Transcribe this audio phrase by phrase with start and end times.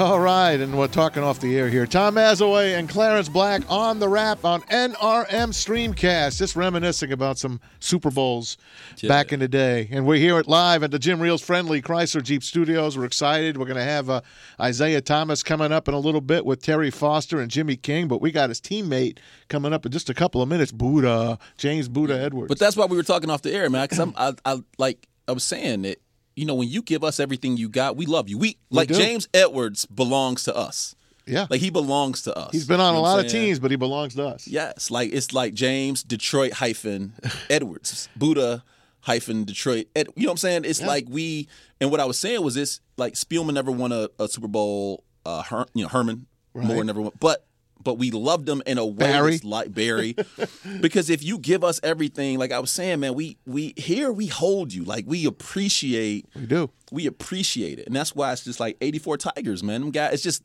[0.10, 1.84] All right, and we're talking off the air here.
[1.86, 7.60] Tom Mazawey and Clarence Black on the Rap on NRM Streamcast, just reminiscing about some
[7.80, 8.56] Super Bowls
[8.96, 9.08] Yeah.
[9.08, 9.90] back in the day.
[9.92, 12.96] And we're here at live at the Jim Riehl's friendly Chrysler Jeep Studios.
[12.96, 13.58] We're excited.
[13.58, 14.22] We're going to have uh,
[14.58, 18.22] Isaiah Thomas coming up in a little bit with Terry Foster and Jimmy King, but
[18.22, 22.18] we got his teammate coming up in just a couple of minutes, Buddha, James Buddha
[22.18, 22.48] Edwards.
[22.48, 23.84] But that's why we were talking off the air, man.
[23.84, 25.98] Because I'm, I, I, like I was saying that
[26.40, 28.38] you know when you give us everything you got, we love you.
[28.38, 28.94] We, like do.
[28.94, 30.94] James Edwards belongs to us.
[31.26, 32.50] yeah, Like he belongs to us.
[32.52, 34.46] he's been on You a know what lot of teams, but he belongs to us.
[34.48, 37.12] Yes, like it's like James Detroit hyphen
[37.50, 38.64] Edwards Buddha
[39.02, 39.86] hyphen Detroit.
[39.94, 40.64] Ed, you know what I'm saying?
[40.64, 41.48] It's like we
[41.80, 45.04] and what I was saying was this: like Spielman never won a, a Super Bowl.
[45.26, 47.46] Uh, Her, you know Herman Moore never won, but
[47.82, 49.30] but we loved them in a way Barry.
[49.32, 50.14] that's like Barry,
[50.80, 54.26] because if you give us everything, like I was saying, man, we we here we
[54.26, 56.70] hold you, like we appreciate We do.
[56.90, 59.80] we appreciate it, and that's why it's just like 84 Tigers, man.
[59.80, 60.42] Them guys, it's just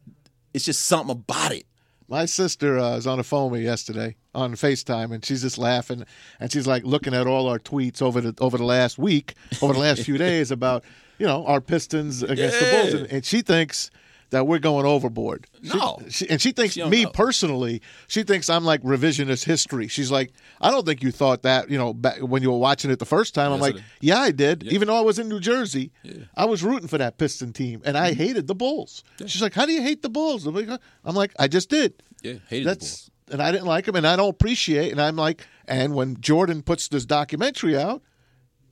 [0.53, 1.65] it's just something about it.
[2.07, 5.57] My sister uh, was on the phone with me yesterday on FaceTime, and she's just
[5.57, 6.05] laughing,
[6.39, 9.73] and she's like looking at all our tweets over the over the last week, over
[9.73, 10.83] the last few days about
[11.17, 13.89] you know our Pistons against the Bulls, and, and she thinks
[14.29, 15.47] that we're going overboard.
[15.61, 15.99] No.
[16.09, 17.11] she, and she thinks She me know.
[17.11, 19.87] personally, she thinks I'm like revisionist history.
[19.87, 22.91] She's like, I don't think you thought that you know back when you were watching
[22.91, 23.51] it the first time.
[23.51, 23.85] I'm like, I did.
[24.01, 24.63] yeah, I did.
[24.63, 25.91] Even though I was in New Jersey,
[26.35, 28.21] I was rooting for that Piston team, and I mm-hmm.
[28.21, 29.03] hated the Bulls.
[29.25, 30.45] She's like, how do you hate the Bulls?
[30.45, 30.69] I'm like,
[31.03, 32.01] I'm like, I just did.
[32.21, 34.91] Yeah, hated the That's and I didn't like him, and I don't appreciate.
[34.91, 38.01] And I'm like, and when Jordan puts this documentary out,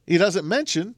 [0.06, 0.98] he doesn't mention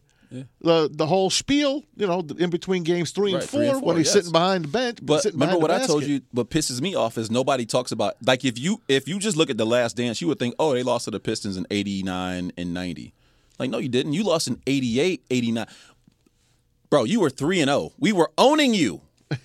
[0.62, 1.84] the the whole spiel.
[1.96, 4.13] You know, in between games three and four, three and four, when he's yes.
[4.13, 5.00] sitting behind the bench.
[5.02, 6.22] But remember what I told you.
[6.31, 9.50] What pisses me off is nobody talks about like if you if you just look
[9.50, 12.52] at the Last Dance, you would think, oh, they lost to the Pistons in '89
[12.58, 13.14] and '90.
[13.58, 14.14] Like, no, you didn't.
[14.14, 15.66] You lost in '88, '89.
[16.90, 17.91] Bro, you were three and zero.
[17.97, 19.02] We were owning you.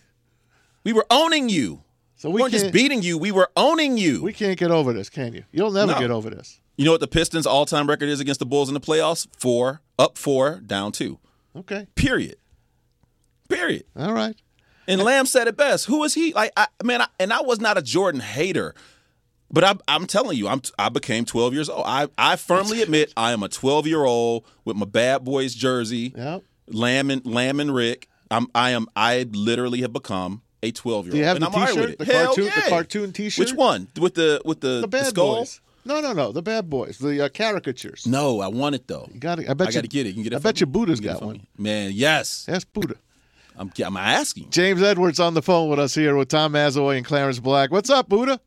[0.82, 1.82] We were owning you.
[2.16, 3.18] So we we weren't just beating you.
[3.18, 4.22] We were owning you.
[4.22, 5.44] We can't get over this, can you?
[5.52, 5.98] You'll never No.
[5.98, 6.58] get over this.
[6.80, 9.26] You know what the Pistons' all-time record is against the Bulls in the playoffs?
[9.36, 11.18] Four up, four down, two.
[11.54, 11.86] Okay.
[11.94, 12.36] Period.
[13.48, 13.84] Period.
[13.96, 14.34] All right.
[14.86, 15.86] And Lamb said it best.
[15.86, 16.32] Who is he?
[16.32, 18.74] Like, I, man, I, and I was not a Jordan hater,
[19.50, 21.84] but I, I'm telling you, I'm I became 12 years old.
[21.86, 26.14] I, I firmly admit I am a 12 year old with my bad boys jersey,
[26.16, 26.42] Yep.
[26.68, 28.08] Lamb and Lamb and Rick.
[28.30, 31.12] I'm I am I literally have become a 12 year old.
[31.12, 31.98] Do you have and the I'm T-shirt, with it.
[31.98, 32.60] The Hell cartoon- yeah.
[32.64, 33.46] the cartoon T-shirt?
[33.46, 33.88] Which one?
[34.00, 35.36] With the with the, The bad skull?
[35.38, 35.60] boys.
[35.84, 36.32] No, no, no.
[36.32, 36.98] The bad boys.
[36.98, 38.06] The uh, caricatures.
[38.06, 39.08] No, I want it though.
[39.12, 39.72] You got I bet you I you.
[39.74, 40.10] got to get it.
[40.10, 40.36] You can get it.
[40.36, 40.60] I for bet me?
[40.60, 41.36] you Buddha's You can get it got for one.
[41.36, 41.48] me.
[41.58, 42.44] Man, yes.
[42.46, 42.94] That's Buddha.
[43.56, 44.50] I'm I'm asking.
[44.50, 47.70] James Edwards on the phone with us here with Tom Mazawey and Clarence Black.
[47.70, 48.40] What's up, Buddha?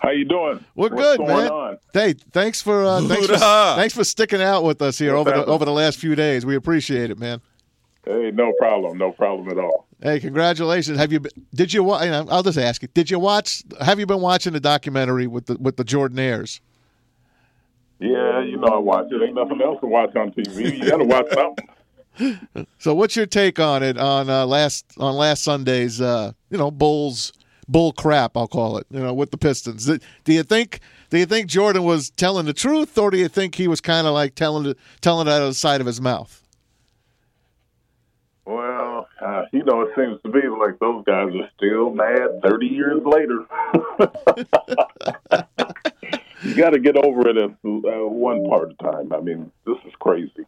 [0.00, 0.64] How you doing?
[0.74, 1.50] We're What's good, going man.
[1.50, 1.78] on?
[1.92, 5.44] Hey, thanks for uh, thanks for, thanks for sticking out with us here What's over
[5.44, 6.46] the over the last few days.
[6.46, 7.40] We appreciate it, man.
[8.04, 9.86] Hey, no problem, no problem at all.
[10.02, 10.98] Hey, congratulations.
[10.98, 12.88] Have you been, did you I'll just ask you.
[12.94, 16.60] Did you watch have you been watching the documentary with the with the Jordanaires?
[17.98, 19.22] Yeah, you know I watch it.
[19.22, 20.78] Ain't nothing else to watch on TV.
[20.78, 21.68] You got to watch something.
[22.78, 26.70] So what's your take on it on uh, last on last Sunday's uh, you know,
[26.70, 27.32] Bulls
[27.70, 29.86] bull crap, I'll call it, you know, with the Pistons.
[29.86, 33.54] Do you think do you think Jordan was telling the truth or do you think
[33.54, 36.42] he was kind of like telling telling it out of the side of his mouth?
[39.20, 43.02] Uh, you know, it seems to be like those guys are still mad 30 years
[43.04, 43.44] later.
[46.42, 49.12] you got to get over it at uh, one part of time.
[49.12, 50.46] I mean, this is crazy.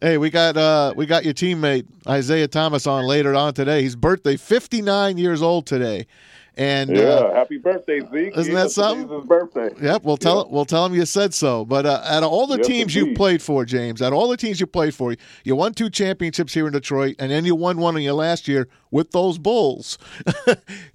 [0.00, 3.82] Hey, we got uh we got your teammate Isaiah Thomas on later on today.
[3.82, 6.06] His birthday, 59 years old today.
[6.58, 8.36] And Yeah, uh, happy birthday, Zeke.
[8.36, 9.04] isn't that Yes, something?
[9.04, 9.70] It's his birthday.
[9.80, 11.64] Yep, we'll tell we'll tell him you said so.
[11.64, 14.26] But uh, out of all the Yes, teams you played for, James, out of all
[14.26, 15.14] the teams you played for,
[15.44, 18.48] you won two championships here in Detroit, and then you won one in your last
[18.48, 19.98] year with those Bulls.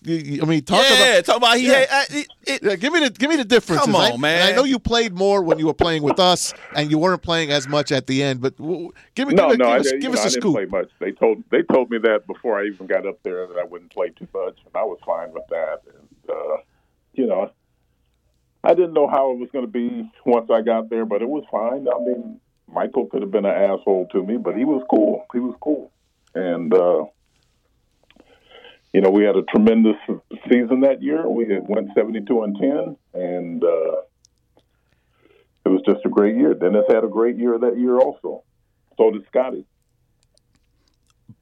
[0.05, 1.25] You- you- I mean, talk yeah, about.
[1.25, 1.67] talk about he.
[1.67, 1.73] Yeah.
[1.79, 3.85] had- I- it- it- Yeah, give me the give me the differences.
[3.85, 4.51] Come on, and man.
[4.51, 7.51] I know you played more when you were playing with us, and you weren't playing
[7.51, 8.41] as much at the end.
[8.41, 10.27] But w- give me No, give, no, give I, us, you give know, us I
[10.27, 10.55] a didn't scoop.
[10.55, 10.89] play much.
[10.99, 13.91] They told they told me that before I even got up there that I wouldn't
[13.93, 15.52] play too much, and I was fine with that.
[15.53, 16.57] And uh,
[17.13, 17.51] you know,
[18.63, 21.29] I didn't know how it was going to be once I got there, but it
[21.29, 21.87] was fine.
[21.87, 25.25] I mean, Michael could have been an asshole to me, but he was cool.
[25.33, 25.91] He was cool,
[26.33, 27.05] and uh,
[28.93, 29.97] you know, we had a tremendous
[30.49, 31.27] season that year.
[31.27, 34.01] We went seventy-two and ten, and uh,
[35.65, 36.53] it was just a great year.
[36.53, 38.43] Dennis had a great year that year also.
[38.97, 39.65] So did Scottie.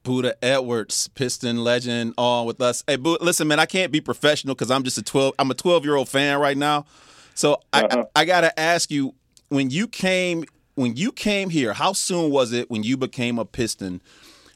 [0.02, 2.84] Buddha Edwards, Piston legend, on with us.
[2.86, 5.34] Hey, Buddha, listen, man, I can't be professional because I'm just a 12.
[5.38, 6.86] I'm a 12 year old fan right now.
[7.34, 8.04] So I, Uh-huh.
[8.14, 9.14] I, I gotta ask you,
[9.48, 10.44] when you came,
[10.74, 14.00] when you came here, how soon was it when you became a Piston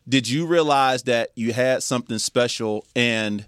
[0.09, 2.87] did you realize that you had something special?
[2.95, 3.47] And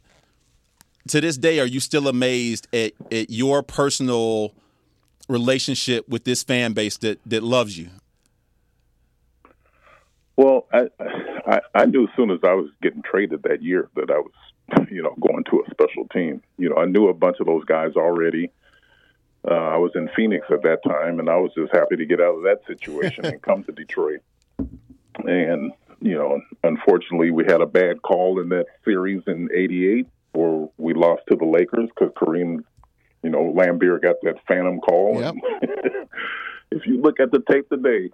[1.08, 4.52] to this day, are you still amazed at, at your personal
[5.28, 7.90] relationship with this fan base that, that loves you?
[10.36, 10.88] Well, I,
[11.78, 15.00] I knew as soon as I was getting traded that year that I was, you
[15.00, 16.42] know, going to a special team.
[16.58, 18.50] You know, I knew a bunch of those guys already.
[19.48, 22.20] Uh, I was in Phoenix at that time, and I was just happy to get
[22.20, 24.22] out of that situation and come to Detroit.
[25.24, 30.68] And you know, unfortunately, we had a bad call in that series in '88 where
[30.78, 32.64] we lost to the Lakers because Kareem,
[33.22, 35.20] you know, Laimbeer got that phantom call.
[35.20, 35.34] Yep.
[36.72, 38.10] if you look at the tape today,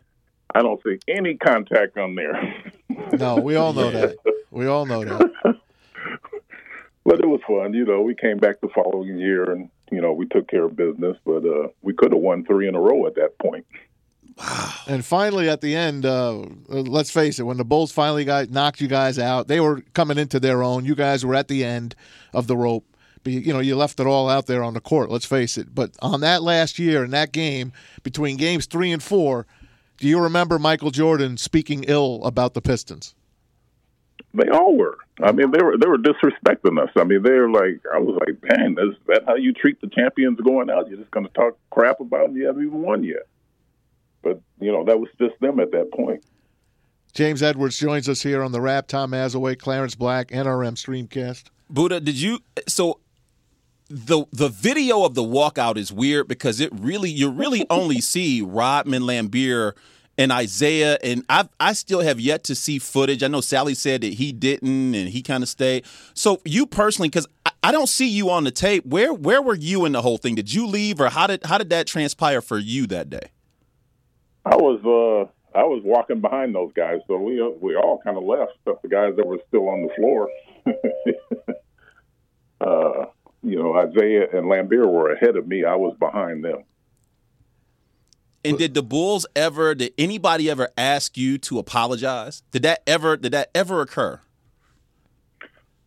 [0.55, 2.55] I don't see any contact on there.
[3.12, 4.17] No, we all know that.
[4.50, 5.20] We all know that.
[7.05, 7.75] but it was fun.
[7.75, 10.76] You know, we came back the following year and, you know, we took care of
[10.76, 13.67] business, but uh, we could have won three in a row at that point.
[14.38, 14.75] Wow.
[14.87, 18.81] And finally, at the end, uh, let's face it, when the Bulls finally got knocked
[18.81, 20.85] you guys out, they were coming into their own.
[20.85, 21.97] You guys were at the end
[22.32, 22.87] of the rope.
[23.25, 25.11] But, you know, you left it all out there on the court.
[25.11, 25.75] Let's face it.
[25.75, 29.47] But on that last year in that game, between games three and four,
[29.99, 33.14] do you remember Michael Jordan speaking ill about the Pistons?
[34.35, 34.99] They all were.
[35.23, 36.91] I mean, they were they were disrespecting us.
[36.96, 40.41] I mean, they're like, I was like, man, is that how you treat the champions
[40.41, 40.88] going out?
[40.88, 42.37] You're just going to talk crap about them?
[42.37, 43.26] You haven't even won yet.
[44.23, 46.25] But you know, that was just them at that point.
[47.12, 48.88] James Edwards joins us here on the Rap.
[48.88, 51.44] Tom Mazawey, Clarence Black, NRM Streamcast.
[51.70, 52.40] Buddha, did you?
[52.67, 52.99] So
[53.89, 58.43] the the video of the walkout is weird because it really you really only see
[58.43, 59.73] Rodman Laimbeer
[60.17, 63.23] and Isaiah and I I still have yet to see footage.
[63.23, 65.85] I know Salley said that he didn't, and he kind of stayed.
[66.15, 68.87] So you personally, because I, I don't see you on the tape.
[68.87, 70.35] Where where were you in the whole thing?
[70.35, 73.31] Did you leave, or how did how did that transpire for you that day?
[74.47, 78.17] I was uh I was walking behind those guys, so we uh, we all kind
[78.17, 80.29] of left, except the guys that were still on the floor.
[82.61, 83.07] uh,
[83.44, 85.64] you know, Isaiah and Laimbeer were ahead of me.
[85.64, 86.64] I was behind them.
[88.44, 89.75] And did the Bulls ever?
[89.75, 92.43] Did anybody ever ask you to apologize?
[92.50, 93.17] Did that ever?
[93.17, 94.20] Did that ever occur?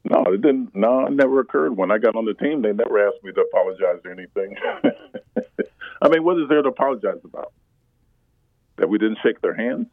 [0.09, 0.75] No, it didn't.
[0.75, 1.77] No, it never occurred.
[1.77, 4.55] When I got on the team, they never asked me to apologize or anything.
[6.01, 7.51] I mean, what is there to apologize about?
[8.77, 9.87] That we didn't shake their hands?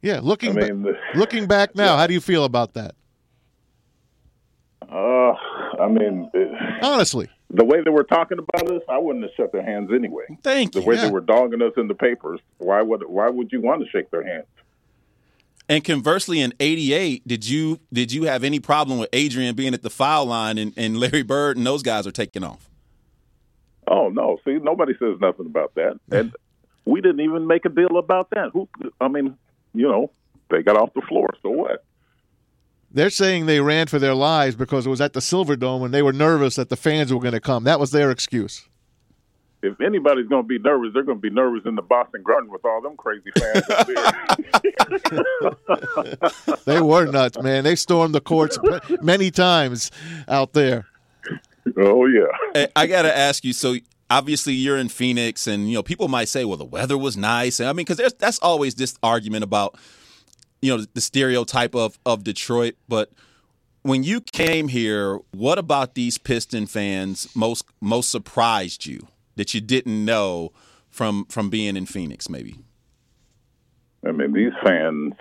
[0.00, 2.94] Yeah, looking I mean, ba- looking back now, how do you feel about that?
[4.82, 5.34] Uh,
[5.82, 9.52] I mean, it, Honestly, the way they were talking about us, I wouldn't have shook
[9.52, 10.24] their hands anyway.
[10.42, 10.86] Thank The you.
[10.86, 11.06] way Yeah.
[11.06, 14.10] they were dogging us in the papers, why would why would you want to shake
[14.10, 14.46] their hands?
[15.68, 19.82] And conversely, in '88, did you did you have any problem with Adrian being at
[19.82, 22.68] the foul line and, and Larry Bird and those guys are taking off?
[23.86, 24.38] Oh no!
[24.44, 26.32] See, nobody says nothing about that, and
[26.84, 28.50] we didn't even make a deal about that.
[28.52, 28.68] Who?
[29.00, 29.36] I mean,
[29.74, 30.10] you know,
[30.50, 31.30] they got off the floor.
[31.42, 31.84] So what?
[32.92, 36.02] They're saying they ran for their lives because it was at the Silverdome and they
[36.02, 37.64] were nervous that the fans were going to come.
[37.64, 38.68] That was their excuse.
[39.62, 42.50] If anybody's going to be nervous, they're going to be nervous in the Boston Garden
[42.50, 44.12] with all them crazy fans there.
[46.64, 47.62] They were nuts, man.
[47.64, 48.58] They stormed the courts
[49.02, 49.90] many times
[50.26, 50.86] out there.
[51.76, 52.26] oh yeah.
[52.54, 53.52] Hey, I got to ask you.
[53.52, 53.76] So
[54.10, 57.60] obviously, you're in Phoenix, and you know people might say, "Well, the weather was nice."
[57.60, 59.76] And I mean, because that's always this argument about
[60.62, 62.76] you know the stereotype of of Detroit.
[62.88, 63.10] But
[63.82, 69.60] when you came here, what about these Piston fans most most surprised you that you
[69.60, 70.52] didn't know
[70.88, 72.30] from from being in Phoenix?
[72.30, 72.56] Maybe.
[74.06, 75.14] I mean, these fans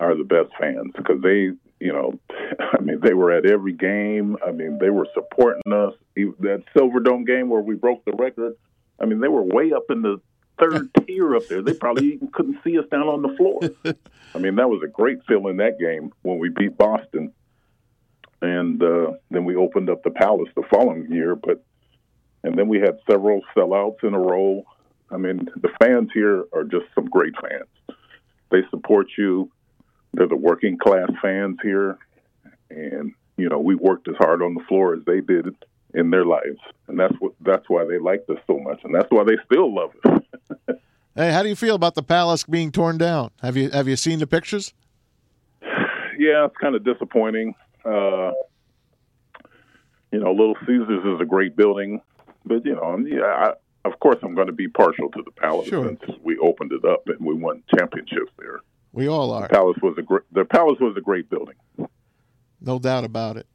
[0.00, 2.18] are the best fans because they, you know,
[2.60, 4.36] I mean, they were at every game.
[4.46, 5.94] I mean, they were supporting us.
[6.40, 8.54] That Silverdome game where we broke the record.
[9.00, 10.20] I mean, they were way up in the
[10.58, 11.62] third tier up there.
[11.62, 13.60] They probably even couldn't see us down on the floor.
[14.34, 17.32] I mean, that was a great feeling that game when we beat Boston,
[18.42, 21.34] and uh, then we opened up the Palace the following year.
[21.34, 21.64] But
[22.44, 24.64] and then we had several sellouts in a row.
[25.10, 27.98] I mean, the fans here are just some great fans.
[28.50, 29.50] They support you.
[30.14, 31.98] They're the working class fans here,
[32.70, 35.54] and you know we worked as hard on the floor as they did
[35.94, 39.10] in their lives, and that's what that's why they liked us so much, and that's
[39.10, 40.22] why they still love us.
[41.18, 43.32] Hey, how do you feel about the palace being torn down?
[43.42, 44.72] Have you have you seen the pictures?
[45.62, 47.56] yeah, it's kind of disappointing.
[47.84, 48.30] Uh,
[50.12, 52.00] you know, Little Caesars is a great building,
[52.46, 55.66] but you know, yeah, I, of course, I'm going to be partial to the Palace
[55.66, 55.88] Sure.
[55.88, 58.60] since we opened it up and we won championships there.
[58.92, 60.22] We all are, Palace was a great.
[60.30, 61.56] The Palace was a great building.
[62.60, 63.48] no doubt about it.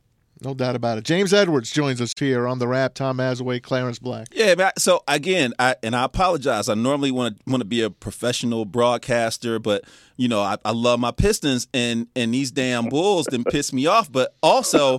[0.43, 1.03] No doubt about it.
[1.05, 2.93] James Edwards joins us here on the Rap.
[2.93, 4.27] Tom Mazawey, Clarence Black.
[4.31, 4.71] Yeah, man.
[4.77, 6.69] So again, I and I apologize.
[6.69, 9.83] I normally want to want to be a professional broadcaster, but
[10.17, 13.85] you know, I, I love my Pistons, and and these damn Bulls didn't piss me
[13.85, 14.11] off.
[14.11, 14.97] But also,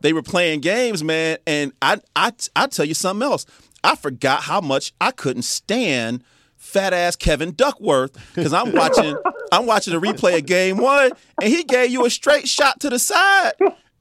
[0.00, 1.38] they were playing games, man.
[1.46, 3.46] And I I I tell you something else.
[3.84, 6.24] I forgot how much I couldn't stand
[6.56, 9.16] fat ass Kevin Duckworth because I'm watching
[9.52, 12.90] I'm watching a replay of game one and he gave you a straight shot to
[12.90, 13.52] the side.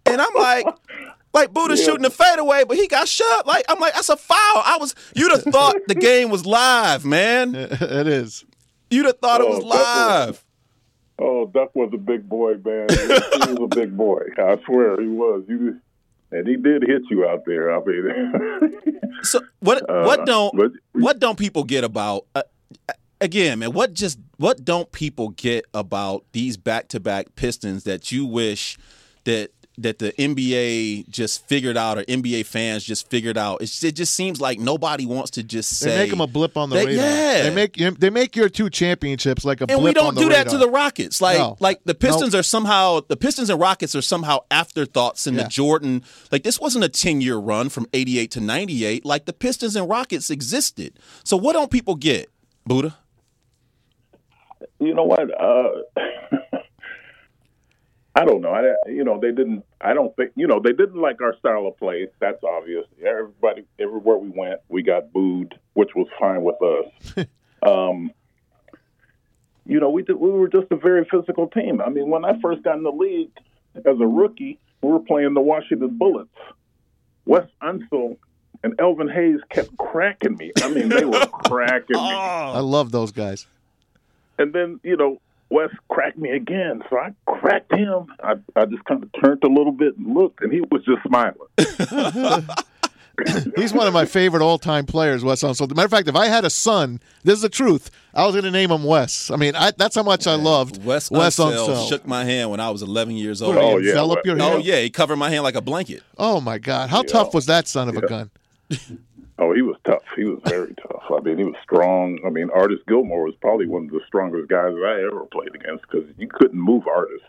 [0.05, 0.65] And I'm like,
[1.33, 1.83] like Buddha yeah.
[1.83, 3.45] shooting the fadeaway, but he got shut.
[3.45, 4.37] Like I'm like, that's a foul.
[4.37, 7.55] I was you'd have thought the game was live, man.
[7.55, 8.45] It is.
[8.89, 10.27] You'd have thought oh, it was live.
[10.27, 10.43] Was,
[11.19, 12.87] oh, Duck was a big boy, man.
[12.89, 14.21] He, he was a big boy.
[14.37, 15.43] I swear he was.
[15.47, 15.81] You
[16.31, 17.73] and he did hit you out there.
[17.73, 19.83] I mean, so what?
[19.87, 22.25] What uh, don't but, what don't people get about?
[22.33, 22.43] Uh,
[23.21, 28.11] again, man, what just what don't people get about these back to back Pistons that
[28.11, 28.77] you wish
[29.25, 33.61] that that the NBA just figured out or NBA fans just figured out.
[33.61, 36.57] It's, it just seems like nobody wants to just say they make them a blip
[36.57, 37.05] on the that, radar.
[37.05, 40.43] Yeah, they make they make your two championships like a and we don't do radar.
[40.45, 41.21] that to the Rockets.
[41.21, 41.57] Like no.
[41.59, 42.39] like the Pistons nope.
[42.39, 45.43] are somehow the Pistons and Rockets are somehow afterthoughts in yeah.
[45.43, 46.03] the Jordan.
[46.31, 49.05] Like this wasn't a ten year run from eighty eight to ninety eight.
[49.05, 50.99] Like the Pistons and Rockets existed.
[51.23, 52.29] So what don't people get,
[52.65, 52.97] Buddha?
[54.79, 55.29] You know what?
[55.39, 55.69] Uh,
[58.15, 58.51] I don't know.
[58.51, 59.65] I, you know, they didn't.
[59.81, 60.31] I don't think.
[60.35, 62.07] You know, they didn't like our style of play.
[62.19, 62.85] That's obvious.
[63.05, 67.27] Everybody, everywhere we went, we got booed, which was fine with us.
[67.67, 68.11] um,
[69.65, 71.81] you know, we did, we were just a very physical team.
[71.81, 73.31] I mean, when I first got in the league
[73.75, 76.29] as a rookie, we were playing the Washington Bullets.
[77.25, 78.17] Wes Unseld
[78.63, 80.51] and Elvin Hayes kept cracking me.
[80.61, 82.09] I mean, they were cracking me.
[82.09, 83.47] I love those guys.
[84.37, 85.19] And then, you know,
[85.55, 86.81] Wes cracked me again.
[86.89, 88.07] So I cracked him.
[88.21, 91.01] I, I just kind of turned a little bit and looked, and he was just
[91.07, 91.35] smiling.
[93.55, 95.73] He's one of my favorite all-time players, Wes Unseld.
[95.73, 97.89] Matter of fact, if I had a son, this is the truth.
[98.13, 99.31] I was going to name him Wes.
[99.31, 101.87] I mean, I, that's how much I loved Wes, Wes Unseld, Unseld.
[101.87, 103.55] Shook my hand when I was 11 years old.
[103.55, 103.91] Oh, yeah.
[103.91, 104.53] Envelop your oh, hand?
[104.55, 106.03] Oh yeah, he covered my hand like a blanket.
[106.17, 107.13] Oh my God, how yeah.
[107.13, 108.01] tough was that son of yeah.
[108.01, 108.31] a gun?
[109.37, 110.03] Oh, he was tough.
[110.15, 111.03] He was very tough.
[111.09, 112.19] I mean, he was strong.
[112.25, 115.83] I mean, Artis Gilmore was probably one of the strongest guys I ever played against
[115.89, 117.21] because you couldn't move Artis.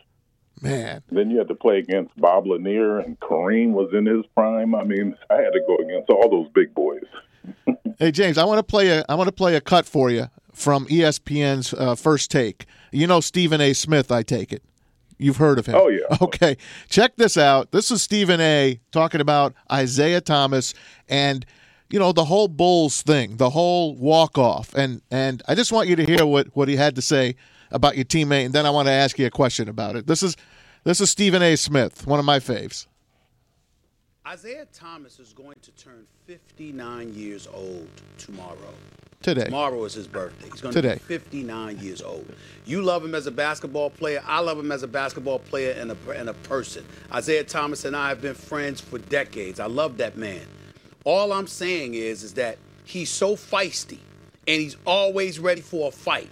[0.62, 1.02] Man.
[1.10, 4.74] Then you had to play against Bob Lanier and Kareem was in his prime.
[4.74, 7.04] I mean, I had to go against all those big boys.
[7.98, 10.28] hey James, I want to play a I want to play a cut for you
[10.52, 12.66] from ESPN's uh, first take.
[12.90, 13.72] You know Stephen A.
[13.72, 14.62] Smith, I take it.
[15.18, 15.74] You've heard of him.
[15.76, 16.00] Oh yeah.
[16.20, 16.56] Okay.
[16.88, 17.72] Check this out.
[17.72, 18.80] This is Stephen A.
[18.92, 20.72] talking about Isaiah Thomas
[21.08, 21.44] and
[21.90, 25.88] you know the whole Bulls thing, the whole walk off, and and I just want
[25.88, 27.36] you to hear what what he had to say
[27.70, 30.06] about your teammate, and then I want to ask you a question about it.
[30.06, 30.36] This is
[30.84, 31.56] this is Stephen A.
[31.56, 32.86] Smith, one of my faves.
[34.26, 37.88] Isaiah Thomas is going to turn 59 years old
[38.18, 38.74] tomorrow.
[39.22, 39.44] Today.
[39.44, 40.50] Tomorrow is his birthday.
[40.50, 40.94] He's going to Today.
[40.94, 42.26] be 59 years old.
[42.64, 44.22] You love him as a basketball player.
[44.26, 46.84] I love him as a basketball player and a, and a person.
[47.12, 49.60] Isaiah Thomas and I have been friends for decades.
[49.60, 50.46] I love that man.
[51.06, 54.00] All I'm saying is, is that he's so feisty
[54.48, 56.28] and he's always ready for a fight.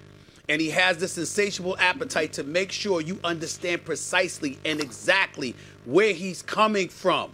[0.48, 5.54] And he has this insatiable appetite to make sure you understand precisely and exactly
[5.84, 7.30] where he's coming from.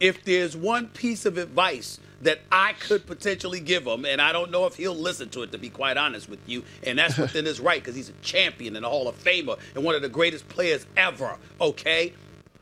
[0.00, 4.50] If there's one piece of advice that I could potentially give him, and I don't
[4.50, 7.44] know if he'll listen to it, to be quite honest with you, and that's within
[7.44, 10.08] his right because he's a champion and a Hall of Famer and one of the
[10.08, 12.12] greatest players ever, okay?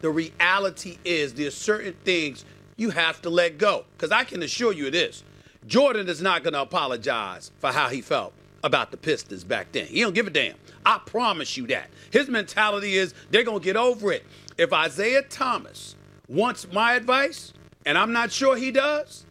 [0.01, 2.45] The reality is there's certain things
[2.79, 3.85] you have to let go.
[3.97, 5.23] Because I can assure you this
[5.67, 8.33] Jordan is not going to apologize for how he felt
[8.65, 9.87] about the Pistons back then.
[9.87, 10.55] He don't give a damn.
[10.87, 11.91] I promise you that.
[12.11, 14.25] His mentality is they're going to get over it.
[14.57, 15.95] If Isaiah Thomas
[16.29, 17.53] wants my advice,
[17.85, 19.27] and I'm not sure he does,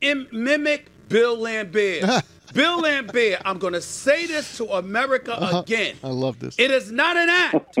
[0.00, 2.22] Im- mimic Bill Laimbeer.
[2.54, 5.60] Bill Laimbeer, I'm going to say this to America uh-huh.
[5.60, 5.96] again.
[6.02, 6.58] I love this.
[6.58, 7.78] It is not an act.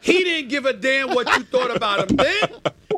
[0.00, 2.48] he didn't give a damn what you thought about him then.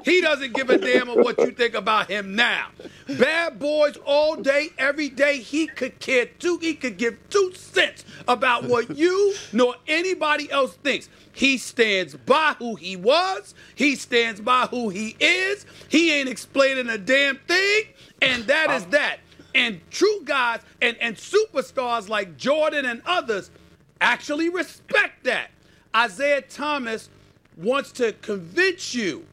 [0.09, 2.69] He doesn't give a damn of what you think about him now.
[3.19, 5.38] Bad boys all day, every day.
[5.41, 6.57] He could care two.
[6.57, 11.11] He could give two cents about what you nor anybody else thinks.
[11.33, 13.55] He stands by who he was.
[13.75, 15.67] He stands by who he is.
[15.91, 17.83] He ain't explaining a damn thing,
[18.23, 19.19] and that is that.
[19.55, 23.50] And true guys and, and superstars like Jordan and others
[24.00, 25.50] actually respect that.
[25.95, 27.11] Isaiah Thomas
[27.59, 29.27] wants to convince you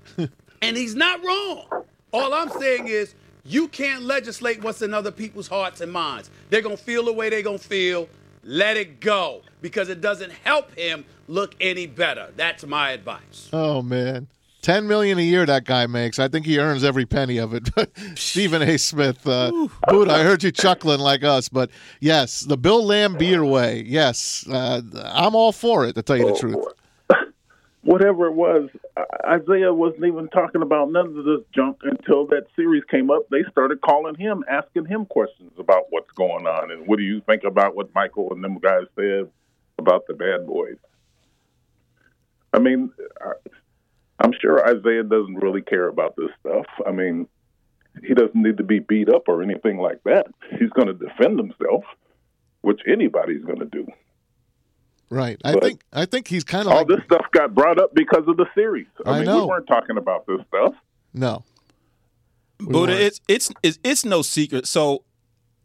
[0.62, 1.86] and he's not wrong.
[2.14, 3.14] All I'm saying is
[3.46, 6.30] you can't legislate what's in other people's hearts and minds.
[6.50, 8.10] They're going to feel the way they're going to feel.
[8.44, 12.30] Let it go because it doesn't help him look any better.
[12.36, 13.50] That's my advice.
[13.52, 14.28] Oh, man.
[14.62, 16.18] Ten million a year that guy makes.
[16.18, 17.70] I think he earns every penny of it.
[18.18, 18.78] Stephen A.
[18.78, 19.52] Smith, uh,
[19.88, 21.70] Buddha, I heard you chuckling like us, but
[22.00, 23.84] yes, the Bill Laimbeer way.
[23.86, 25.94] Yes, uh, I'm all for it.
[25.94, 26.66] To tell you the truth,
[27.86, 28.72] Whatever it was,
[29.28, 33.30] Isaiah wasn't even talking about none of this junk until that series came up.
[33.30, 37.22] They started calling him, asking him questions about what's going on and what do you
[37.22, 39.30] think about what Michael and them guys said
[39.78, 40.78] about the bad boys.
[42.54, 42.92] I mean,
[44.20, 46.66] I'm sure Isaiah doesn't really care about this stuff.
[46.88, 47.28] I mean,
[48.04, 50.26] he doesn't need to be beat up or anything like that.
[50.58, 51.84] He's going to defend himself,
[52.62, 53.86] which anybody's going to do.
[55.10, 55.40] Right.
[55.46, 57.94] I But- think I think he's kind of All like this stuff got brought up
[57.94, 58.88] because of the series.
[59.06, 59.42] I, I mean, know.
[59.42, 60.74] we weren't talking about this stuff.
[61.14, 61.44] no.
[62.58, 63.02] Buddha, weren't.
[63.04, 64.66] it's, it's it's it's no secret.
[64.66, 65.04] So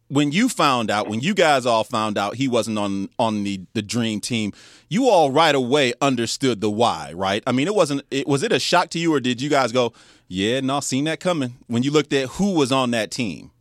[0.09, 3.61] when you found out, when you guys all found out he wasn't on on the
[3.75, 4.53] the dream team,
[4.89, 7.45] you all right away understood the why, right?
[7.47, 8.03] I mean, it wasn't.
[8.11, 9.93] It, was it a shock to you, or did you guys go,
[10.27, 11.59] "Yeah, no, seen that coming"?
[11.69, 13.53] When you looked at who was on that team,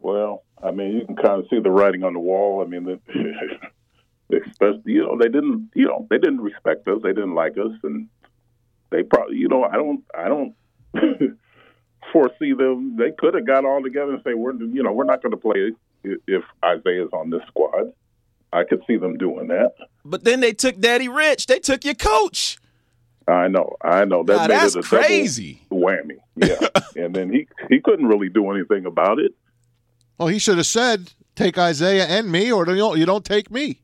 [0.00, 2.62] Well, I mean, you can kind of see the writing on the wall.
[2.62, 2.98] I mean, the,
[4.48, 7.00] especially you know they didn't you know they didn't respect us.
[7.02, 8.08] They didn't like us, and
[8.90, 10.54] they probably you know I don't I don't
[12.12, 12.96] foresee them.
[12.96, 15.36] They could have got all together and say we're you know we're not going to
[15.36, 15.72] play
[16.04, 17.92] if Isaiah's on this squad.
[18.52, 19.72] I could see them doing that.
[20.04, 21.46] but then they took Daddy Rich.
[21.46, 22.58] They took your coach.
[23.26, 24.22] I know, I know.
[24.22, 25.62] That Nah, made that's it a crazy.
[25.72, 26.18] whammy.
[26.36, 26.68] Yeah,
[27.04, 29.32] and then he he couldn't really do anything about it.
[30.18, 33.50] Well, he should have said, "Take Isaiah and me, or you don't, you don't take
[33.50, 33.80] me."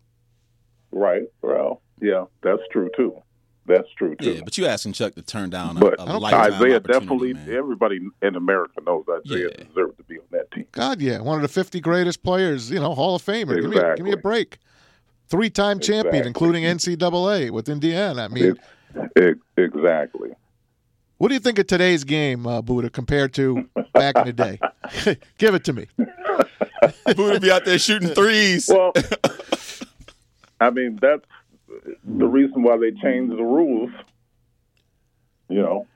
[0.92, 1.24] Right.
[1.42, 3.22] Well, yeah, that's true too.
[3.66, 4.32] That's true too.
[4.32, 6.76] Yeah, but you asking Chuck to turn down a, But a I don't- lifetime Isaiah
[6.76, 7.50] opportunity, definitely, man.
[7.54, 9.64] everybody in America knows Isaiah Yeah.
[9.64, 10.66] deserved to be on that team.
[10.72, 13.60] God, yeah, one of the 50 greatest players, you know, Hall of Famer.
[13.60, 14.58] Give me, give me a break.
[15.28, 18.22] Three-time champion, including NCAA with Indiana.
[18.24, 18.56] I mean,
[19.14, 20.30] Ex- exactly.
[21.18, 24.58] what do you think of today's game, uh, Buddha, compared to back in the day?
[25.38, 25.86] Give it to me.
[27.16, 28.68] Buddha be out there shooting threes.
[28.68, 28.92] Well,
[30.60, 31.24] I mean, that's
[32.04, 33.90] the reason why they changed the rules.
[35.48, 35.86] You know,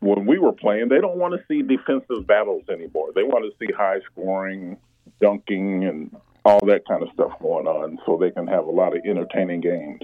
[0.00, 3.10] when we were playing, they don't want to see defensive battles anymore.
[3.14, 4.76] They want to see high scoring,
[5.20, 8.96] dunking, and all that kind of stuff going on so they can have a lot
[8.96, 10.02] of entertaining games.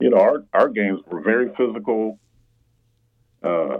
[0.00, 2.18] You know, our, our games were very physical.
[3.42, 3.78] Uh,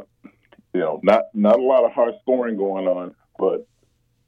[0.72, 3.66] you know, not not a lot of high scoring going on, but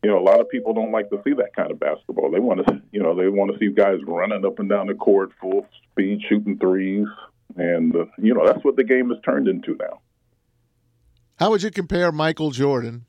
[0.02, 2.30] you know, a lot of people don't like to see that kind of basketball.
[2.30, 4.94] They want to, you know, they want to see guys running up and down the
[4.94, 7.06] court full speed, shooting threes,
[7.56, 10.00] and uh, you know that's what the game has turned into now.
[11.36, 13.06] How would you compare Michael Jordan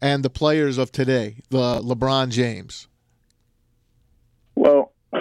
[0.00, 2.88] and the players of today, the LeBron James?
[4.54, 4.92] Well,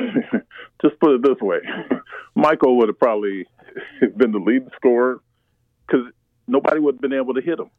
[0.82, 1.60] just put it this way:
[2.36, 3.46] Michael would have probably
[4.18, 5.22] been the lead scorer
[5.86, 6.06] because
[6.46, 7.70] nobody would have been able to hit him.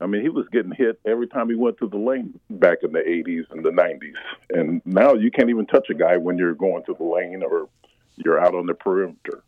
[0.00, 2.92] I mean, he was getting hit every time he went to the lane back in
[2.92, 4.12] the 80s and the 90s.
[4.50, 7.68] And now you can't even touch a guy when you're going to the lane or
[8.16, 9.42] you're out on the perimeter.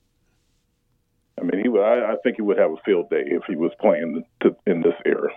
[1.38, 3.56] I mean, he would, I, I think he would have a field day if he
[3.56, 5.30] was playing to, in this era.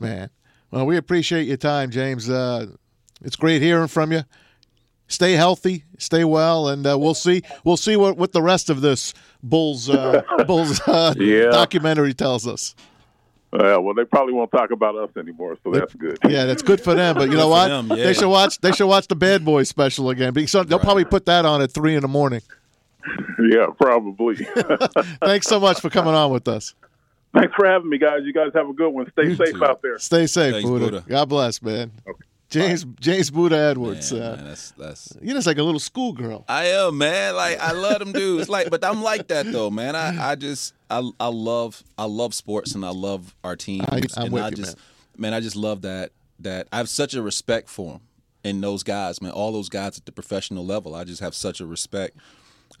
[0.00, 0.30] Man.
[0.70, 2.28] Well, we appreciate your time, James.
[2.28, 2.66] Uh,
[3.22, 4.22] it's great hearing from you.
[5.10, 7.42] Stay healthy, stay well, and uh, we'll see.
[7.64, 11.46] We'll see what, what the rest of this Bulls uh, Bulls uh, Yeah.
[11.50, 12.74] documentary tells us.
[13.50, 16.18] Uh, well, they probably won't talk about us anymore, so that's good.
[16.28, 17.14] Yeah, that's good for them.
[17.16, 17.68] But you know what?
[17.68, 18.04] them, yeah.
[18.04, 18.58] They should watch.
[18.60, 20.34] They should watch the Bad Boys special again.
[20.34, 20.84] Because they'll Right.
[20.84, 22.42] probably put that on at three in the morning.
[23.50, 24.36] yeah, probably.
[25.22, 26.74] Thanks so much for coming on with us.
[27.34, 28.20] Thanks for having me, guys.
[28.24, 29.10] You guys have a good one.
[29.12, 29.64] Stay You safe too.
[29.64, 29.98] out there.
[29.98, 30.84] Stay safe, Thanks, Buddha.
[30.90, 31.04] Buddha.
[31.08, 31.92] God bless, man.
[32.50, 34.10] James James Buddha Edwards.
[34.12, 35.16] Man, uh, man, that's that's.
[35.20, 36.44] you're just like a little schoolgirl.
[36.48, 37.34] I am man.
[37.36, 38.48] Like I love them dudes.
[38.48, 39.94] Like, but I'm like that though, man.
[39.94, 43.82] I, I just I I love I love sports and I love our team.
[43.88, 44.76] I- I'm and with I you, just
[45.16, 45.34] man.
[45.34, 48.00] I just love that that I have such a respect for them
[48.44, 49.32] and those guys, man.
[49.32, 50.94] All those guys at the professional level.
[50.94, 52.16] I just have such a respect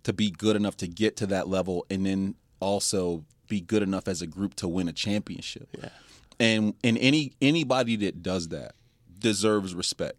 [0.04, 4.06] to be good enough to get to that level and then also be good enough
[4.08, 5.68] as a group to win a championship.
[5.78, 5.88] Yeah.
[6.38, 8.74] And and any anybody that does that
[9.18, 10.16] deserves respect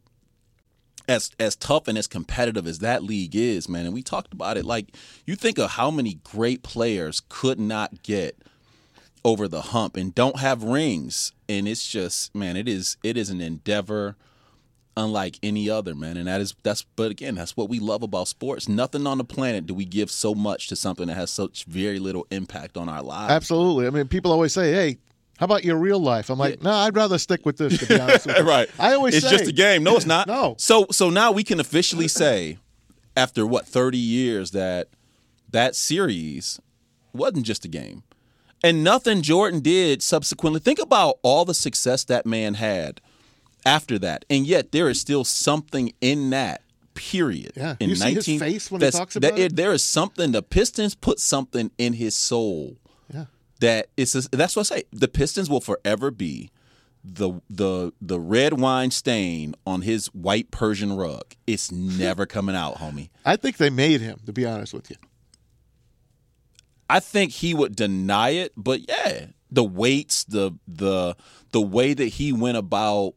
[1.10, 4.58] as as tough and as competitive as that league is, man, and we talked about
[4.58, 4.64] it.
[4.64, 4.96] Like
[5.26, 8.38] you think of how many great players could not get
[9.26, 13.30] over the hump and don't have rings, and it's just, man, it is it is
[13.30, 14.16] an endeavor
[14.96, 16.16] unlike any other, man.
[16.16, 18.70] And that is that's but again, that's what we love about sports.
[18.70, 21.98] Nothing on the planet do we give so much to something that has such very
[21.98, 23.32] little impact on our lives.
[23.32, 23.88] Absolutely.
[23.88, 24.98] I mean, people always say, "Hey,
[25.40, 28.00] how about your real life?" I'm like, "No, I'd rather stick with this." To be
[28.00, 28.44] honest, with you.
[28.44, 28.70] right.
[28.78, 29.84] I always it's say, just a game.
[29.84, 30.28] No, it's not.
[30.28, 30.56] No.
[30.58, 32.58] So so now we can officially say,
[33.18, 34.90] after what thirty years, that
[35.50, 36.60] that series
[37.14, 38.04] wasn't just a game.
[38.64, 40.60] And nothing Jordan did subsequently.
[40.60, 43.00] Think about all the success that man had
[43.66, 44.26] after that.
[44.30, 46.62] And yet there is still something in that
[46.94, 47.54] period.
[47.56, 47.78] Yeah.
[47.80, 49.56] In You see his face when he talks that about it?
[49.56, 52.89] There is something the Pistons put something in his soul Yeah.
[53.60, 54.84] That it's just- that's what I say.
[54.92, 56.50] The Pistons will forever be
[57.04, 61.24] the the the red wine stain on his white Persian rug.
[61.48, 63.10] It's never coming out, homie.
[63.26, 64.98] I think they made him, to be honest with you.
[66.90, 71.16] I think he would deny it, but yeah, the weights, the the
[71.52, 73.14] the way that he went about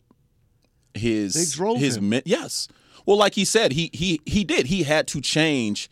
[0.95, 2.11] his They drove his him.
[2.11, 2.69] men- yes.
[3.07, 4.67] Well, like he said, he he he did.
[4.67, 5.89] He had to change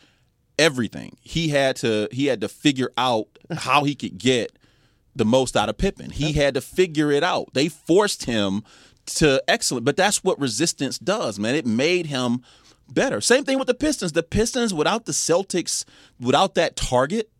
[0.60, 1.16] everything.
[1.22, 4.52] He had to he had to figure out how he could get
[5.16, 6.10] the most out of Pippen.
[6.10, 7.52] He had to figure it out.
[7.54, 8.62] They forced him
[9.06, 11.56] to excellent, but that's what resistance does, man.
[11.56, 12.42] It made him
[12.88, 13.20] better.
[13.20, 14.12] Same thing with the Pistons.
[14.12, 15.84] The Pistons without the Celtics,
[16.20, 17.30] without that target,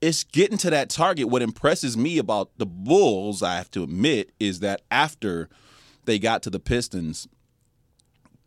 [0.00, 1.28] it's getting to that target.
[1.28, 5.48] What impresses me about the Bulls, I have to admit, is that after
[6.06, 7.28] they got to the Pistons,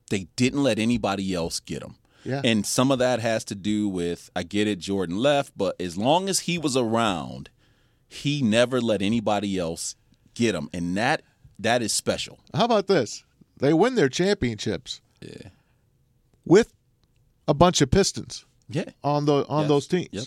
[0.10, 1.96] they didn't let anybody else get them.
[2.26, 2.42] Yeah.
[2.44, 5.98] And some of that has to do with I get it, Jordan left, but as
[5.98, 7.50] long as he was around,
[8.08, 9.96] he never let anybody else
[10.34, 11.22] get him, and that
[11.60, 12.40] that is special.
[12.54, 13.24] How about this?
[13.58, 15.02] They win their championships
[16.46, 16.74] with
[17.48, 18.86] a bunch of Pistons Yeah.
[19.04, 19.68] on the on Yes.
[19.70, 20.10] those teams.
[20.12, 20.24] Yep.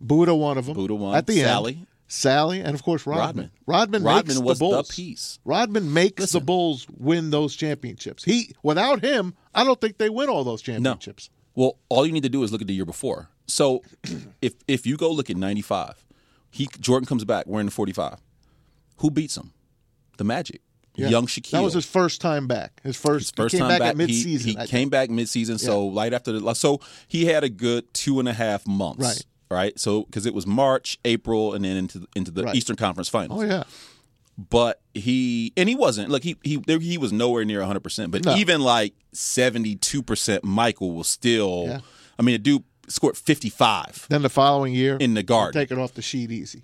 [0.00, 0.74] Buddha, one of them.
[0.74, 1.76] Buddha one, at the Salley.
[1.78, 1.86] end.
[2.08, 3.20] Salley, and of course Rodman.
[3.26, 3.50] Rodman.
[3.66, 4.88] Rodman, Rodman makes was the the Bulls.
[4.94, 5.38] piece.
[5.44, 6.40] Rodman makes Listen.
[6.40, 8.24] the Bulls win those championships.
[8.24, 11.28] He without him, I don't think they win all those championships.
[11.58, 13.30] Well, all you need to do is look at the year before.
[13.48, 13.82] So,
[14.40, 16.04] if if you go look at '95,
[16.52, 18.20] he Jordan comes back wearing the 45.
[18.98, 19.52] Who beats him?
[20.18, 20.60] The Magic.
[20.94, 21.08] Yeah.
[21.08, 21.50] Young Shaquille.
[21.52, 22.80] That was his first time back.
[22.84, 24.44] His first, His first he came time back, he- midseason.
[24.44, 24.68] He, think.
[24.70, 28.32] came back midseason, so right after the so he had a good two and a
[28.32, 29.00] half months.
[29.02, 29.24] Right.
[29.50, 29.78] Right.
[29.80, 32.54] So because it was March, April, and then into into the Right.
[32.54, 33.42] Eastern Conference Finals.
[33.42, 33.64] Oh yeah.
[34.40, 37.80] But he and he wasn't like he he he was nowhere near 100.
[37.80, 38.36] percent But No.
[38.36, 41.64] even like 72 percent, Michael was still.
[41.66, 41.80] Yeah.
[42.18, 45.54] I mean, the dude scored 55 Then the following year in the guard.
[45.54, 46.62] taking off the sheet easy.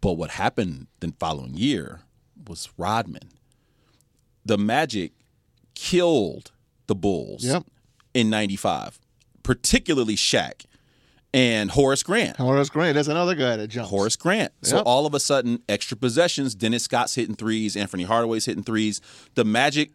[0.00, 2.00] But what happened the following year
[2.48, 3.30] was Rodman.
[4.44, 5.12] The Magic
[5.74, 6.50] killed
[6.88, 7.64] the Bulls Yep.
[8.14, 8.98] in 95,
[9.44, 10.64] particularly Shaq
[11.34, 12.36] and Horace Grant.
[12.36, 13.90] Horace Grant, that's another guy that jumps.
[13.90, 14.52] Horace Grant.
[14.62, 16.54] So all of a sudden, extra possessions.
[16.54, 17.76] Dennis Scott's hitting threes.
[17.76, 19.00] Anthony Hardaway's hitting threes.
[19.34, 19.90] The Magic,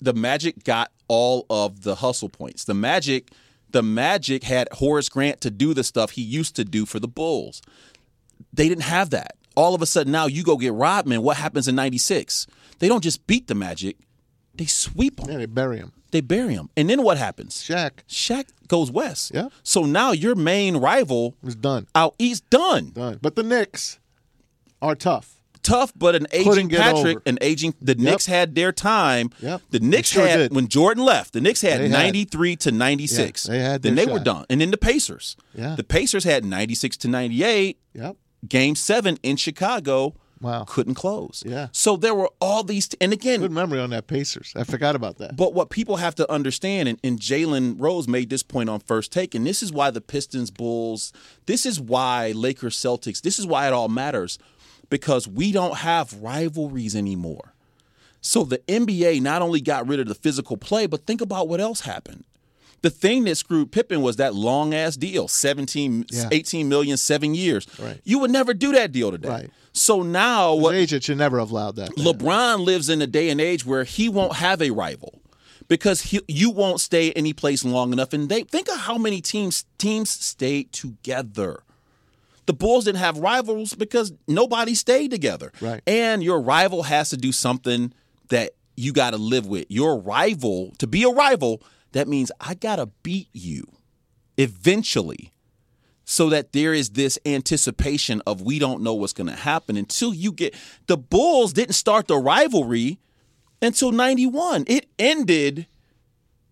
[0.00, 2.64] the Magic got all of the hustle points.
[2.64, 3.30] The Magic,
[3.70, 7.08] the Magic had Horace Grant to do the stuff he used to do for the
[7.08, 7.62] Bulls.
[8.52, 9.36] They didn't have that.
[9.56, 11.22] All of a sudden, now you go get Rodman.
[11.22, 12.46] What happens in '96?
[12.78, 13.96] They don't just beat the Magic;
[14.58, 15.30] they sweep them.
[15.30, 15.92] Yeah, they bury him.
[16.10, 16.68] They bury him.
[16.76, 17.56] And then what happens?
[17.62, 19.32] Shaq Shaq goes west.
[19.34, 19.48] Yeah.
[19.62, 21.86] So now your main rival is done.
[21.94, 22.90] out east done.
[22.94, 23.18] Done.
[23.22, 23.98] But the Knicks
[24.82, 25.34] are tough.
[25.62, 27.22] Tough, but an aging Patrick, over.
[27.26, 27.74] an aging.
[27.82, 29.30] The Knicks had their time.
[29.40, 29.60] Yep.
[29.70, 30.54] The Knicks sure had did.
[30.54, 31.34] when Jordan left.
[31.34, 33.46] The Knicks had had- ninety three to ninety six.
[33.46, 35.36] Yeah, they had Then they were done, and then the Pacers.
[35.54, 35.74] Yeah.
[35.74, 37.78] The Pacers had ninety six to ninety eight.
[37.92, 38.16] Yep.
[38.48, 40.14] Game seven in Chicago.
[40.40, 40.64] Wow.
[40.64, 41.42] Couldn't close.
[41.44, 41.68] Yeah.
[41.72, 44.52] So there were all these, and again, Good memory on that Pacers.
[44.54, 45.36] I forgot about that.
[45.36, 49.12] but what people have to understand, and, and Jalen Rose made this point on first
[49.12, 51.12] take, and this is why the Pistons, Bulls,
[51.46, 54.38] this is why Lakers, Celtics, this is why it all matters,
[54.90, 57.54] because we don't have rivalries anymore.
[58.20, 61.60] So the NBA not only got rid of the physical play, but think about what
[61.60, 62.24] else happened.
[62.82, 66.28] The thing that screwed Pippen was that long ass deal 17, Yeah.
[66.30, 67.66] 18 million, seven years.
[67.78, 68.00] Right.
[68.04, 69.28] You would never do that deal today.
[69.28, 69.50] Right.
[69.72, 71.90] So now what Agent should never have allowed that.
[71.90, 75.20] LeBron lives in a day and age where he won't have a rival
[75.68, 78.12] because he, you won't stay any place long enough.
[78.12, 81.62] And they think of how many teams teams stayed together.
[82.46, 85.52] The Bulls didn't have rivals because nobody stayed together.
[85.60, 85.82] Right.
[85.86, 87.92] And your rival has to do something
[88.30, 89.66] that you got to live with.
[89.68, 93.64] Your rival, to be a rival, that means I got to beat you
[94.36, 95.32] eventually
[96.04, 100.14] so that there is this anticipation of we don't know what's going to happen until
[100.14, 100.54] you get
[100.86, 102.98] the Bulls didn't start the rivalry
[103.60, 104.64] until 91.
[104.66, 105.66] It ended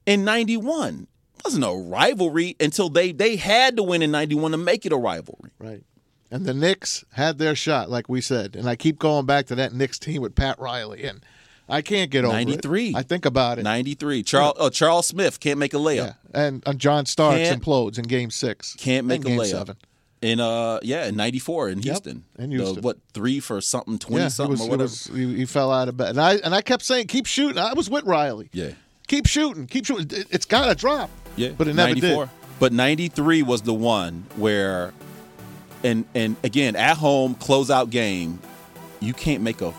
[0.04, 1.06] in 91.
[1.36, 4.92] It wasn't a rivalry until they they had to win in 91 to make it
[4.92, 5.50] a rivalry.
[5.58, 5.82] Right.
[6.30, 8.56] And the Knicks had their shot, like we said.
[8.56, 11.04] And I keep going back to that Knicks team with Pat Riley.
[11.04, 11.24] And
[11.68, 12.88] I can't get over 93.
[12.90, 12.96] it.
[12.96, 13.62] I think about it.
[13.62, 14.22] 93.
[14.22, 15.96] Charles uh, Charles Smith can't make a layup.
[15.96, 16.12] Yeah.
[16.32, 18.74] And, and John Starks Can't- implodes in game six.
[18.78, 19.50] Can't make a game layup.
[19.50, 19.76] seven.
[20.22, 22.24] In uh yeah, in 94 in Houston.
[22.38, 22.82] in The, Houston.
[22.82, 24.82] what, 3 for something 20 Yeah, something was, or he, whatever.
[24.84, 26.10] was, he, he fell out of bed.
[26.10, 27.58] And I, and I kept saying, keep shooting.
[27.58, 28.48] I was with Riley.
[28.52, 28.70] yeah.
[29.08, 29.66] Keep shooting.
[29.66, 30.18] Keep shooting.
[30.18, 31.10] It, it's got to drop.
[31.36, 32.28] Yeah, But it never did.
[32.58, 34.92] But 93 was the one where
[35.84, 38.40] and and again at home closeout game,
[38.98, 39.72] you can't make a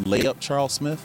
[0.00, 1.04] layup, Charles Smith.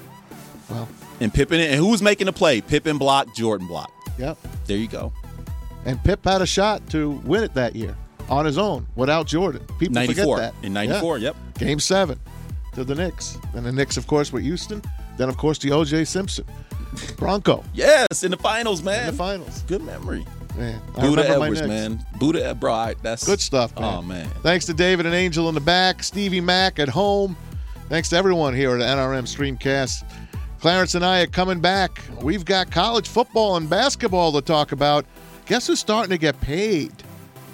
[0.69, 0.87] Well,
[1.19, 2.61] And Pippen and who's making the play?
[2.61, 3.91] Pippen block, Jordan block.
[4.17, 4.37] yep.
[4.65, 5.13] There you go.
[5.85, 7.95] And Pip had a shot to win it that year
[8.29, 9.65] on his own without Jordan.
[9.79, 10.65] People Ninety four forget that.
[10.65, 11.17] in ninety four.
[11.17, 11.27] Yeah.
[11.27, 11.35] Yep.
[11.59, 12.19] Game seven
[12.73, 13.37] to the Knicks.
[13.53, 14.81] And the Knicks, of course, with Houston.
[15.17, 16.05] Then, of course, the O.J.
[16.05, 16.45] Simpson.
[17.17, 19.01] Bronco Yes, in the finals, man.
[19.01, 19.63] in the finals.
[19.67, 20.25] Good memory.
[20.57, 22.03] Man, Buddha Edwards, man.
[22.19, 22.57] Buddha.
[22.67, 23.93] I- That's Good stuff, man.
[23.97, 24.27] Oh man.
[24.41, 27.37] Thanks to David and Angel in the back, Stevie Mack at home.
[27.89, 30.03] Thanks to everyone here at NRM Streamcast.
[30.59, 32.01] Clarence and I are coming back.
[32.21, 35.05] We've got college football and basketball to talk about.
[35.45, 36.91] Guess who's starting to get paid?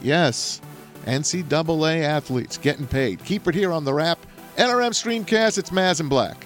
[0.02, 0.62] Yes,
[1.06, 3.24] NCAA athletes getting paid.
[3.26, 4.20] Keep it here on the Rap.
[4.58, 6.46] NRM Streamcast, it's Maz and Black.